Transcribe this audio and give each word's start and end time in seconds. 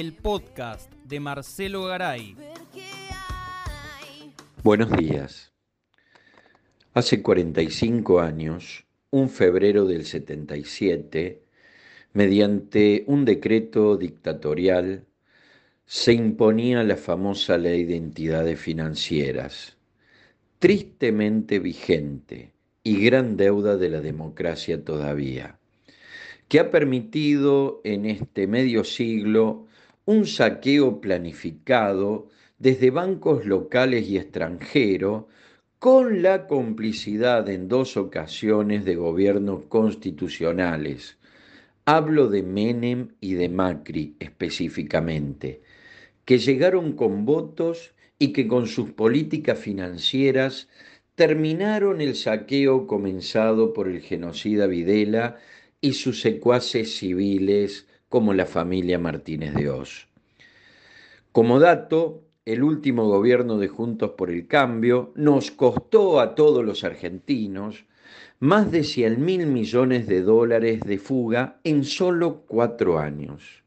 el 0.00 0.12
podcast 0.12 0.92
de 1.04 1.20
Marcelo 1.20 1.84
Garay. 1.84 2.34
Buenos 4.64 4.90
días. 4.90 5.52
Hace 6.94 7.22
45 7.22 8.18
años, 8.18 8.86
un 9.10 9.28
febrero 9.28 9.84
del 9.84 10.04
77, 10.04 11.42
mediante 12.12 13.04
un 13.06 13.24
decreto 13.24 13.96
dictatorial, 13.96 15.04
se 15.86 16.12
imponía 16.12 16.82
la 16.82 16.96
famosa 16.96 17.56
ley 17.56 17.84
de 17.84 17.94
entidades 17.94 18.58
financieras, 18.58 19.76
tristemente 20.58 21.60
vigente 21.60 22.52
y 22.82 22.98
gran 23.04 23.36
deuda 23.36 23.76
de 23.76 23.90
la 23.90 24.00
democracia 24.00 24.82
todavía, 24.82 25.60
que 26.48 26.58
ha 26.58 26.72
permitido 26.72 27.80
en 27.84 28.06
este 28.06 28.48
medio 28.48 28.82
siglo 28.82 29.68
un 30.06 30.26
saqueo 30.26 31.00
planificado 31.00 32.28
desde 32.58 32.90
bancos 32.90 33.46
locales 33.46 34.08
y 34.08 34.18
extranjeros 34.18 35.24
con 35.78 36.22
la 36.22 36.46
complicidad 36.46 37.48
en 37.48 37.68
dos 37.68 37.96
ocasiones 37.96 38.84
de 38.84 38.96
gobiernos 38.96 39.64
constitucionales. 39.68 41.18
Hablo 41.86 42.28
de 42.28 42.42
Menem 42.42 43.08
y 43.20 43.34
de 43.34 43.48
Macri 43.48 44.16
específicamente, 44.18 45.62
que 46.24 46.38
llegaron 46.38 46.92
con 46.92 47.26
votos 47.26 47.92
y 48.18 48.32
que 48.32 48.46
con 48.46 48.66
sus 48.66 48.90
políticas 48.90 49.58
financieras 49.58 50.68
terminaron 51.14 52.00
el 52.00 52.14
saqueo 52.14 52.86
comenzado 52.86 53.72
por 53.72 53.88
el 53.88 54.00
genocida 54.00 54.66
Videla 54.66 55.36
y 55.80 55.92
sus 55.92 56.20
secuaces 56.20 56.96
civiles 56.96 57.86
como 58.14 58.32
la 58.32 58.46
familia 58.46 58.96
Martínez 59.00 59.54
de 59.54 59.68
Oz. 59.68 60.06
Como 61.32 61.58
dato, 61.58 62.22
el 62.44 62.62
último 62.62 63.08
gobierno 63.08 63.58
de 63.58 63.66
Juntos 63.66 64.12
por 64.16 64.30
el 64.30 64.46
Cambio 64.46 65.10
nos 65.16 65.50
costó 65.50 66.20
a 66.20 66.36
todos 66.36 66.64
los 66.64 66.84
argentinos 66.84 67.86
más 68.38 68.70
de 68.70 68.84
100 68.84 69.24
mil 69.24 69.48
millones 69.48 70.06
de 70.06 70.22
dólares 70.22 70.82
de 70.82 70.98
fuga 70.98 71.58
en 71.64 71.82
solo 71.82 72.44
cuatro 72.46 73.00
años. 73.00 73.64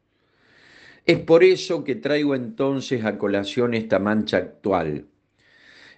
Es 1.06 1.20
por 1.20 1.44
eso 1.44 1.84
que 1.84 1.96
traigo 1.96 2.34
entonces 2.34 3.04
a 3.04 3.18
colación 3.18 3.74
esta 3.74 4.00
mancha 4.00 4.38
actual 4.38 5.08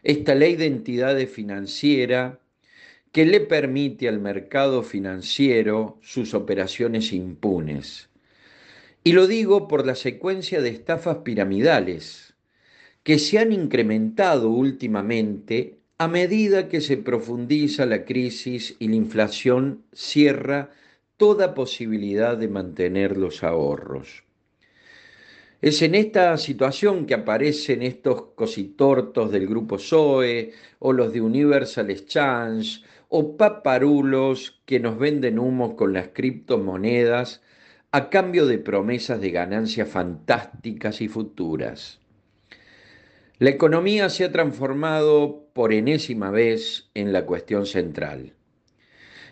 esta 0.01 0.33
ley 0.33 0.55
de 0.55 0.65
entidades 0.65 1.29
financiera 1.29 2.39
que 3.11 3.25
le 3.25 3.41
permite 3.41 4.07
al 4.07 4.19
mercado 4.19 4.81
financiero 4.81 5.99
sus 6.01 6.33
operaciones 6.33 7.11
impunes. 7.11 8.09
Y 9.09 9.13
lo 9.13 9.25
digo 9.25 9.67
por 9.67 9.87
la 9.87 9.95
secuencia 9.95 10.61
de 10.61 10.69
estafas 10.69 11.17
piramidales 11.23 12.35
que 13.01 13.17
se 13.17 13.39
han 13.39 13.51
incrementado 13.51 14.51
últimamente 14.51 15.79
a 15.97 16.07
medida 16.07 16.69
que 16.69 16.79
se 16.79 16.97
profundiza 16.97 17.87
la 17.87 18.05
crisis 18.05 18.75
y 18.77 18.87
la 18.87 18.97
inflación 18.97 19.83
cierra 19.93 20.69
toda 21.17 21.55
posibilidad 21.55 22.37
de 22.37 22.49
mantener 22.49 23.17
los 23.17 23.43
ahorros. 23.43 24.25
Es 25.59 25.81
en 25.81 25.95
esta 25.95 26.37
situación 26.37 27.07
que 27.07 27.15
aparecen 27.15 27.81
estos 27.81 28.33
cositortos 28.35 29.31
del 29.31 29.47
grupo 29.47 29.79
Zoe 29.79 30.51
o 30.77 30.93
los 30.93 31.11
de 31.11 31.21
Universal 31.21 31.89
Exchange 31.89 32.83
o 33.07 33.35
paparulos 33.37 34.61
que 34.67 34.79
nos 34.79 34.99
venden 34.99 35.39
humos 35.39 35.73
con 35.73 35.93
las 35.93 36.09
criptomonedas 36.09 37.41
a 37.91 38.11
cambio 38.11 38.45
de 38.45 38.59
promesas 38.59 39.19
de 39.19 39.31
ganancias 39.31 39.89
fantásticas 39.89 41.01
y 41.01 41.07
futuras. 41.07 41.99
La 43.39 43.49
economía 43.49 44.09
se 44.09 44.25
ha 44.25 44.31
transformado 44.31 45.49
por 45.53 45.73
enésima 45.73 46.29
vez 46.29 46.91
en 46.93 47.11
la 47.11 47.25
cuestión 47.25 47.65
central. 47.65 48.35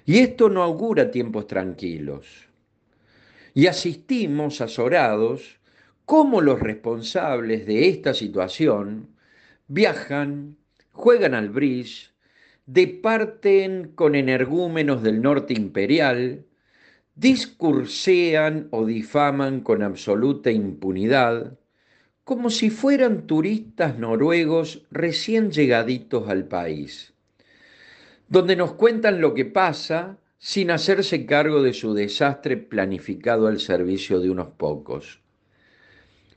Y 0.06 0.20
esto 0.20 0.50
no 0.50 0.64
augura 0.64 1.12
tiempos 1.12 1.46
tranquilos. 1.46 2.48
Y 3.54 3.68
asistimos 3.68 4.62
azorados 4.62 5.60
cómo 6.06 6.42
los 6.42 6.60
responsables 6.60 7.68
de 7.68 7.90
esta 7.90 8.16
situación 8.16 9.10
viajan, 9.68 10.58
juegan 10.94 11.36
al 11.36 11.50
bridge, 11.50 12.12
departen 12.66 13.92
con 13.94 14.16
energúmenos 14.16 15.04
del 15.04 15.22
norte 15.22 15.54
imperial, 15.54 16.47
discursean 17.18 18.68
o 18.70 18.86
difaman 18.86 19.62
con 19.62 19.82
absoluta 19.82 20.52
impunidad, 20.52 21.58
como 22.24 22.52
si 22.52 22.70
fueran 22.70 23.26
turistas 23.26 23.98
noruegos 23.98 24.86
recién 24.92 25.52
llegaditos 25.52 26.30
al 26.30 26.48
país, 26.48 27.14
donde 28.30 28.56
nos 28.56 28.74
cuentan 28.74 29.20
lo 29.20 29.34
que 29.34 29.46
pasa 29.46 30.20
sin 30.38 30.70
hacerse 30.70 31.26
cargo 31.26 31.64
de 31.64 31.74
su 31.74 31.96
desastre 31.96 32.56
planificado 32.56 33.48
al 33.48 33.60
servicio 33.60 34.20
de 34.20 34.30
unos 34.30 34.50
pocos. 34.50 35.20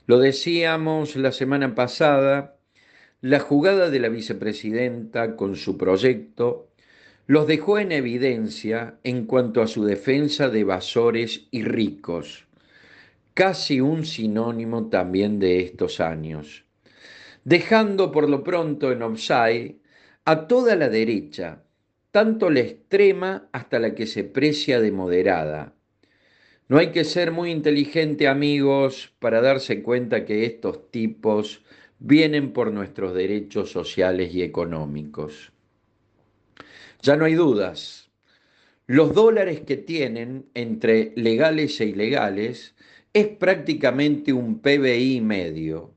Lo 0.07 0.17
decíamos 0.17 1.15
la 1.15 1.31
semana 1.31 1.75
pasada, 1.75 2.57
la 3.21 3.39
jugada 3.39 3.91
de 3.91 3.99
la 3.99 4.09
vicepresidenta 4.09 5.35
con 5.35 5.55
su 5.55 5.77
proyecto 5.77 6.70
los 7.31 7.47
dejó 7.47 7.79
en 7.79 7.93
evidencia 7.93 8.99
en 9.05 9.25
cuanto 9.25 9.61
a 9.61 9.67
su 9.67 9.85
defensa 9.85 10.49
de 10.49 10.59
evasores 10.59 11.47
y 11.49 11.63
ricos, 11.63 12.45
casi 13.33 13.79
un 13.79 14.05
sinónimo 14.05 14.89
también 14.89 15.39
de 15.39 15.61
estos 15.61 16.01
años, 16.01 16.65
dejando 17.45 18.11
por 18.11 18.29
lo 18.29 18.43
pronto 18.43 18.91
en 18.91 19.01
offside 19.01 19.77
a 20.25 20.45
toda 20.45 20.75
la 20.75 20.89
derecha, 20.89 21.63
tanto 22.11 22.49
la 22.49 22.59
extrema 22.59 23.47
hasta 23.53 23.79
la 23.79 23.95
que 23.95 24.07
se 24.07 24.25
precia 24.25 24.81
de 24.81 24.91
moderada, 24.91 25.73
no 26.67 26.79
hay 26.79 26.91
que 26.91 27.05
ser 27.05 27.31
muy 27.31 27.49
inteligente, 27.49 28.27
amigos, 28.27 29.13
para 29.19 29.39
darse 29.39 29.81
cuenta 29.83 30.25
que 30.25 30.43
estos 30.45 30.91
tipos 30.91 31.63
vienen 31.97 32.51
por 32.51 32.73
nuestros 32.73 33.13
derechos 33.13 33.71
sociales 33.71 34.35
y 34.35 34.43
económicos. 34.43 35.53
Ya 37.01 37.15
no 37.15 37.25
hay 37.25 37.35
dudas. 37.35 38.09
Los 38.87 39.13
dólares 39.13 39.61
que 39.61 39.77
tienen 39.77 40.49
entre 40.53 41.13
legales 41.15 41.79
e 41.81 41.85
ilegales 41.85 42.75
es 43.13 43.27
prácticamente 43.27 44.33
un 44.33 44.59
PBI 44.59 45.21
medio. 45.21 45.93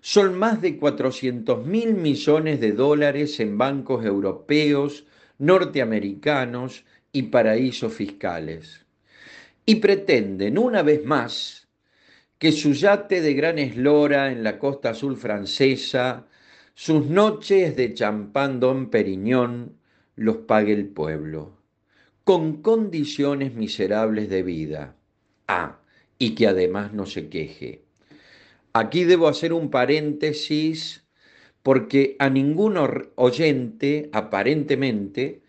Son 0.00 0.38
más 0.38 0.60
de 0.62 0.78
400 0.78 1.66
mil 1.66 1.94
millones 1.94 2.60
de 2.60 2.72
dólares 2.72 3.38
en 3.40 3.58
bancos 3.58 4.04
europeos, 4.04 5.06
norteamericanos 5.38 6.84
y 7.12 7.24
paraísos 7.24 7.92
fiscales 7.92 8.86
y 9.70 9.76
pretenden 9.76 10.58
una 10.58 10.82
vez 10.82 11.04
más 11.04 11.68
que 12.38 12.50
su 12.50 12.72
yate 12.72 13.20
de 13.20 13.34
gran 13.34 13.56
eslora 13.58 14.32
en 14.32 14.42
la 14.42 14.58
costa 14.58 14.90
azul 14.90 15.16
francesa, 15.16 16.26
sus 16.74 17.06
noches 17.06 17.76
de 17.76 17.94
champán 17.94 18.58
Don 18.58 18.90
Periñón, 18.90 19.76
los 20.16 20.38
pague 20.38 20.72
el 20.72 20.86
pueblo, 20.86 21.56
con 22.24 22.62
condiciones 22.62 23.54
miserables 23.54 24.28
de 24.28 24.42
vida. 24.42 24.96
Ah, 25.48 25.80
y 26.18 26.34
que 26.34 26.46
además 26.46 26.92
no 26.92 27.06
se 27.06 27.28
queje. 27.28 27.82
Aquí 28.72 29.04
debo 29.04 29.28
hacer 29.28 29.52
un 29.52 29.70
paréntesis 29.70 31.04
porque 31.62 32.16
a 32.18 32.30
ningún 32.30 32.76
oyente, 33.16 34.10
aparentemente, 34.12 35.42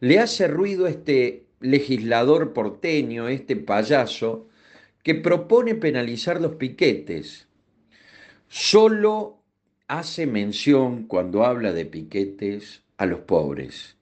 le 0.00 0.18
hace 0.18 0.48
ruido 0.48 0.86
este 0.86 1.46
legislador 1.60 2.52
porteño, 2.52 3.28
este 3.28 3.56
payaso, 3.56 4.48
que 5.02 5.14
propone 5.14 5.74
penalizar 5.74 6.40
los 6.40 6.56
piquetes. 6.56 7.46
Solo 8.48 9.42
hace 9.88 10.26
mención 10.26 11.06
cuando 11.06 11.44
habla 11.44 11.72
de 11.72 11.86
piquetes 11.86 12.82
a 12.96 13.06
los 13.06 13.20
pobres 13.20 13.96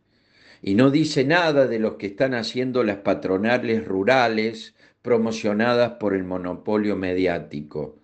y 0.66 0.76
no 0.76 0.90
dice 0.90 1.24
nada 1.24 1.66
de 1.66 1.78
los 1.78 1.96
que 1.96 2.06
están 2.06 2.32
haciendo 2.32 2.84
las 2.84 2.96
patronales 2.96 3.84
rurales 3.84 4.74
promocionadas 5.02 5.96
por 6.00 6.14
el 6.14 6.24
monopolio 6.24 6.96
mediático. 6.96 7.98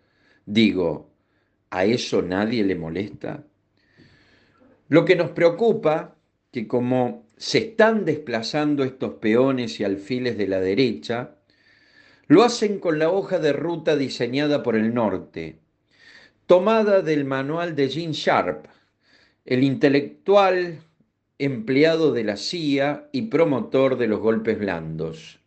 Digo, 0.44 1.10
¿a 1.70 1.86
eso 1.86 2.20
nadie 2.20 2.62
le 2.62 2.74
molesta? 2.74 3.46
Lo 4.88 5.06
que 5.06 5.16
nos 5.16 5.30
preocupa, 5.30 6.16
que 6.52 6.68
como 6.68 7.24
se 7.38 7.58
están 7.60 8.04
desplazando 8.04 8.84
estos 8.84 9.14
peones 9.14 9.80
y 9.80 9.84
alfiles 9.84 10.36
de 10.36 10.46
la 10.46 10.60
derecha, 10.60 11.36
lo 12.26 12.42
hacen 12.42 12.78
con 12.78 12.98
la 12.98 13.08
hoja 13.08 13.38
de 13.38 13.54
ruta 13.54 13.96
diseñada 13.96 14.62
por 14.62 14.76
el 14.76 14.92
norte, 14.92 15.60
tomada 16.44 17.00
del 17.00 17.24
manual 17.24 17.74
de 17.74 17.88
Gene 17.88 18.12
Sharp, 18.12 18.66
el 19.46 19.64
intelectual 19.64 20.80
empleado 21.40 22.12
de 22.12 22.22
la 22.22 22.36
CIA 22.36 23.08
y 23.12 23.22
promotor 23.22 23.96
de 23.96 24.06
los 24.06 24.20
golpes 24.20 24.58
blandos. 24.58 25.40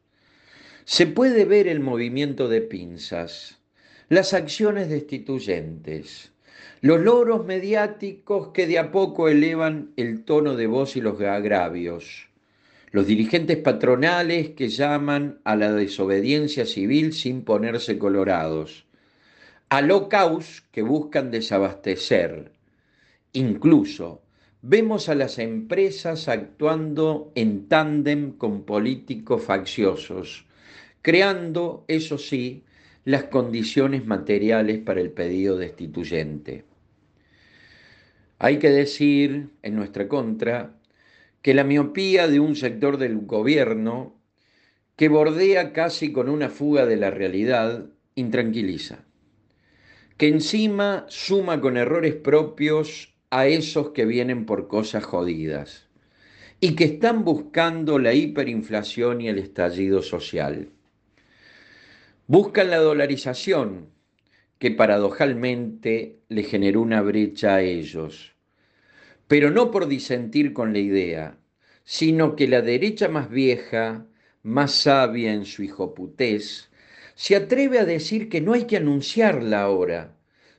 Se 0.86 1.06
puede 1.06 1.46
ver 1.46 1.68
el 1.68 1.82
movimiento 1.82 2.50
de 2.50 2.62
pinzas, 2.62 3.60
las 4.10 4.34
acciones 4.34 4.90
destituyentes, 4.90 6.32
los 6.82 7.00
logros 7.00 7.46
mediáticos 7.46 8.50
que 8.50 8.66
de 8.66 8.80
a 8.80 8.92
poco 8.92 9.30
elevan 9.30 9.92
el 9.96 10.26
tono 10.26 10.56
de 10.56 10.66
voz 10.66 10.96
y 10.96 11.02
los 11.02 11.22
agravios, 11.22 12.28
los 12.90 13.06
dirigentes 13.06 13.58
patronales 13.58 14.50
que 14.50 14.70
llaman 14.70 15.42
a 15.44 15.56
la 15.56 15.72
desobediencia 15.74 16.66
civil 16.66 17.14
sin 17.14 17.44
ponerse 17.44 18.00
colorados, 18.00 18.88
a 19.70 19.82
locaus 19.82 20.64
que 20.72 20.82
buscan 20.82 21.30
desabastecer. 21.30 22.52
Incluso 23.32 24.24
vemos 24.66 25.10
a 25.10 25.16
las 25.16 25.40
empresas 25.40 26.30
actuando 26.30 27.34
en 27.36 27.68
tándem 27.68 28.32
con 28.32 28.64
políticos 28.64 29.44
facciosos, 29.44 30.46
creando, 31.02 31.84
eso 31.90 32.18
sí, 32.18 32.64
las 33.04 33.26
condiciones 33.26 34.06
materiales 34.06 34.80
para 34.80 35.02
el 35.02 35.12
pedido 35.12 35.58
destituyente. 35.58 36.64
Hay 38.40 38.58
que 38.60 38.70
decir, 38.70 39.50
en 39.64 39.76
nuestra 39.76 40.08
contra, 40.08 40.80
que 41.42 41.54
la 41.54 41.66
miopía 41.66 42.30
de 42.30 42.40
un 42.40 42.56
sector 42.56 42.98
del 42.98 43.18
gobierno 43.18 44.16
que 44.96 45.10
bordea 45.10 45.74
casi 45.74 46.14
con 46.14 46.30
una 46.30 46.48
fuga 46.48 46.86
de 46.86 46.96
la 46.96 47.12
realidad 47.12 47.88
intranquiliza, 48.16 49.04
que 50.16 50.30
encima 50.30 51.06
suma 51.10 51.60
con 51.60 51.76
errores 51.76 52.16
propios 52.16 53.13
a 53.38 53.48
esos 53.48 53.90
que 53.90 54.06
vienen 54.06 54.46
por 54.46 54.68
cosas 54.68 55.04
jodidas 55.04 55.88
y 56.60 56.76
que 56.76 56.86
están 56.86 57.24
buscando 57.24 58.00
la 58.00 58.14
hiperinflación 58.14 59.22
y 59.22 59.30
el 59.30 59.40
estallido 59.40 60.02
social. 60.02 60.70
Buscan 62.28 62.70
la 62.70 62.78
dolarización, 62.78 63.90
que 64.60 64.72
paradojalmente 64.72 66.20
le 66.30 66.44
generó 66.44 66.82
una 66.82 67.02
brecha 67.02 67.56
a 67.56 67.62
ellos 67.62 68.34
pero 69.34 69.50
no 69.50 69.72
por 69.72 69.88
disentir 69.88 70.54
con 70.54 70.74
la 70.74 70.80
idea, 70.80 71.38
sino 71.84 72.36
que 72.36 72.48
la 72.48 72.62
derecha 72.62 73.08
más 73.08 73.32
vieja, 73.32 74.06
más 74.44 74.72
sabia 74.74 75.34
en 75.34 75.46
su 75.46 75.64
hijoputés, 75.64 76.70
se 77.16 77.36
atreve 77.36 77.80
a 77.80 77.86
decir 77.86 78.30
que 78.30 78.42
no 78.42 78.54
hay 78.54 78.66
que 78.66 78.78
anunciarla 78.78 79.62
ahora, 79.62 80.16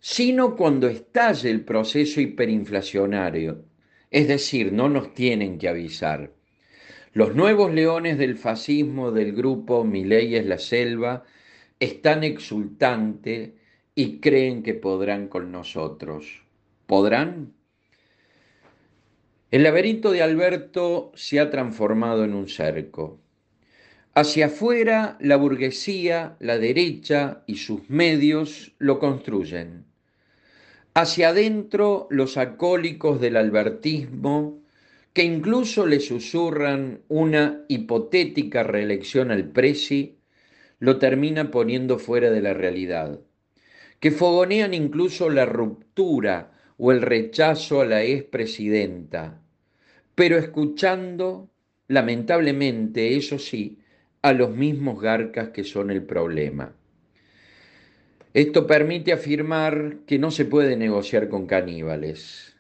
sino 0.07 0.55
cuando 0.55 0.87
estalle 0.87 1.49
el 1.49 1.65
proceso 1.65 2.21
hiperinflacionario. 2.21 3.65
Es 4.11 4.29
decir, 4.29 4.71
no 4.71 4.91
nos 4.91 5.15
tienen 5.15 5.57
que 5.57 5.67
avisar. 5.67 6.31
Los 7.15 7.35
nuevos 7.35 7.73
leones 7.73 8.19
del 8.19 8.37
fascismo 8.37 9.13
del 9.13 9.33
grupo 9.33 9.83
Miley 9.83 10.37
es 10.37 10.45
la 10.45 10.59
selva 10.59 11.25
están 11.81 12.23
exultantes 12.23 13.53
y 13.95 14.21
creen 14.21 14.63
que 14.63 14.75
podrán 14.75 15.29
con 15.29 15.51
nosotros. 15.51 16.43
¿Podrán? 16.85 17.55
El 19.51 19.63
laberinto 19.63 20.13
de 20.13 20.21
Alberto 20.21 21.13
se 21.15 21.41
ha 21.41 21.49
transformado 21.49 22.25
en 22.25 22.35
un 22.35 22.51
cerco. 22.51 23.23
Hacia 24.13 24.47
afuera, 24.47 25.17
la 25.19 25.37
burguesía, 25.37 26.37
la 26.41 26.59
derecha 26.59 27.43
y 27.47 27.57
sus 27.57 27.89
medios 27.89 28.75
lo 28.79 28.99
construyen. 28.99 29.94
Hacia 30.97 31.31
adentro, 31.31 32.07
los 32.09 32.37
acólicos 32.37 33.21
del 33.21 33.37
albertismo, 33.37 34.63
que 35.13 35.25
incluso 35.25 35.89
le 35.89 35.99
susurran 35.99 37.01
una 37.09 37.65
hipotética 37.67 38.63
reelección 38.63 39.33
al 39.33 39.51
Presi, 39.51 40.21
lo 40.79 41.01
termina 41.01 41.51
poniendo 41.51 41.99
fuera 41.99 42.31
de 42.31 42.41
la 42.41 42.55
realidad. 42.55 43.19
Que 43.99 44.13
fogonean 44.13 44.73
incluso 44.73 45.31
la 45.31 45.47
ruptura 45.47 46.53
o 46.79 46.93
el 46.93 47.03
rechazo 47.03 47.81
a 47.81 47.87
la 47.87 48.05
expresidenta, 48.05 49.43
pero 50.15 50.39
escuchando, 50.39 51.51
lamentablemente, 51.89 53.17
eso 53.17 53.41
sí, 53.41 53.81
a 54.23 54.33
los 54.33 54.51
mismos 54.51 55.01
garcas 55.01 55.49
que 55.49 55.65
son 55.65 55.91
el 55.91 56.05
problema. 56.05 56.77
Esto 58.35 58.67
permite 58.67 59.13
afirmar 59.13 59.99
que 60.09 60.19
no 60.19 60.33
se 60.33 60.45
puede 60.45 60.77
negociar 60.77 61.29
con 61.29 61.47
caníbales, 61.47 62.57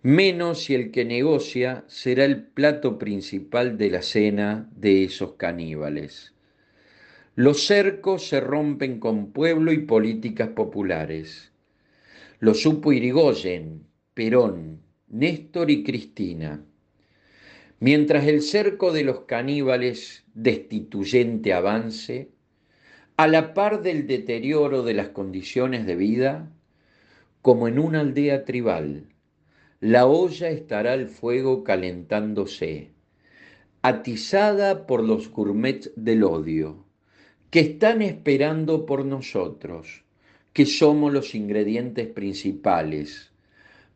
menos 0.00 0.64
si 0.64 0.74
el 0.74 0.90
que 0.90 1.04
negocia 1.04 1.84
será 1.88 2.24
el 2.24 2.42
plato 2.42 2.98
principal 2.98 3.76
de 3.76 3.90
la 3.90 4.00
cena 4.00 4.70
de 4.74 5.04
esos 5.04 5.34
caníbales. 5.34 6.32
Los 7.34 7.66
cercos 7.66 8.26
se 8.28 8.40
rompen 8.40 8.98
con 8.98 9.30
pueblo 9.32 9.72
y 9.72 9.80
políticas 9.80 10.48
populares. 10.48 11.52
Lo 12.38 12.54
supo 12.54 12.90
Irigoyen, 12.90 13.86
Perón, 14.14 14.80
Néstor 15.08 15.70
y 15.70 15.84
Cristina. 15.84 16.64
Mientras 17.78 18.26
el 18.26 18.40
cerco 18.40 18.90
de 18.90 19.04
los 19.04 19.20
caníbales 19.26 20.24
destituyente 20.32 21.52
avance, 21.52 22.30
a 23.16 23.28
la 23.28 23.54
par 23.54 23.80
del 23.82 24.08
deterioro 24.08 24.82
de 24.82 24.92
las 24.92 25.10
condiciones 25.10 25.86
de 25.86 25.94
vida, 25.94 26.50
como 27.42 27.68
en 27.68 27.78
una 27.78 28.00
aldea 28.00 28.44
tribal, 28.44 29.06
la 29.78 30.06
olla 30.06 30.48
estará 30.48 30.94
al 30.94 31.06
fuego 31.08 31.62
calentándose, 31.62 32.90
atizada 33.82 34.88
por 34.88 35.04
los 35.04 35.30
gourmets 35.30 35.92
del 35.94 36.24
odio, 36.24 36.84
que 37.50 37.60
están 37.60 38.02
esperando 38.02 38.84
por 38.84 39.04
nosotros, 39.04 40.02
que 40.52 40.66
somos 40.66 41.12
los 41.12 41.36
ingredientes 41.36 42.08
principales, 42.08 43.30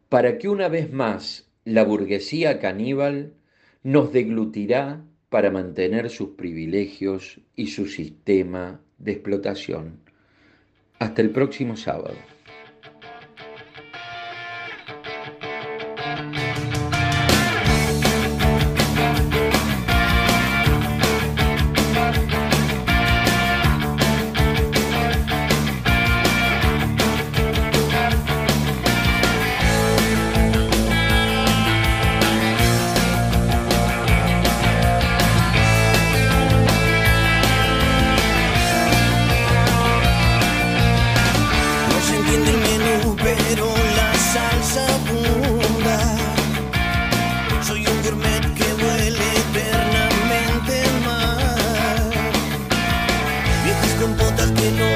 para 0.08 0.38
que 0.38 0.48
una 0.48 0.68
vez 0.68 0.92
más 0.92 1.50
la 1.64 1.82
burguesía 1.82 2.60
caníbal 2.60 3.34
nos 3.82 4.12
deglutirá 4.12 5.04
para 5.28 5.50
mantener 5.50 6.08
sus 6.08 6.30
privilegios 6.30 7.40
y 7.56 7.66
su 7.66 7.86
sistema 7.86 8.80
de 8.98 9.12
explotación. 9.12 10.00
Hasta 10.98 11.22
el 11.22 11.30
próximo 11.30 11.76
sábado. 11.76 12.16
que 54.54 54.70
no 54.72 54.87